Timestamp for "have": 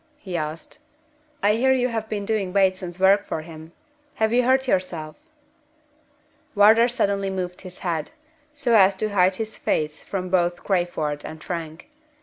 1.89-2.09, 4.15-4.33